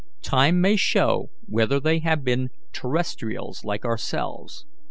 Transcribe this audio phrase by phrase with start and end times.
[0.23, 4.65] Time may show whether they have been terrestrials like ourselves.